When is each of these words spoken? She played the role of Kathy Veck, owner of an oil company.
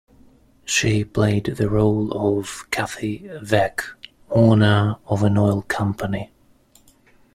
She 0.65 1.05
played 1.05 1.43
the 1.57 1.69
role 1.69 2.11
of 2.39 2.67
Kathy 2.71 3.29
Veck, 3.43 3.83
owner 4.31 4.95
of 5.05 5.21
an 5.21 5.37
oil 5.37 5.61
company. 5.61 6.31